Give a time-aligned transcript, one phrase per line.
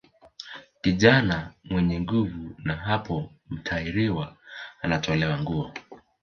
[0.81, 4.37] Kijana mwenye nguvu na hapo mtahiriwa
[4.81, 5.71] anatolewa nguo